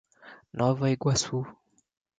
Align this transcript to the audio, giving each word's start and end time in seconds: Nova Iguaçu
Nova 0.57 0.89
Iguaçu 0.95 1.45